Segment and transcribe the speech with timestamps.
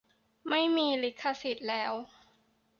[0.49, 1.93] ไม่มีลิขสิทธิ์แล้ว